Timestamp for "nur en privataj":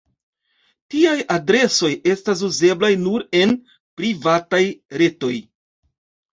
3.03-4.65